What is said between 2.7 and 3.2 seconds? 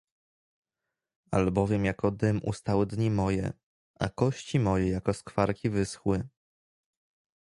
dni